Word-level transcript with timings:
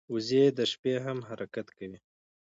وزې 0.13 0.43
د 0.57 0.59
شپې 0.71 0.93
هم 1.05 1.17
حرکت 1.29 1.67
کوي 1.77 1.97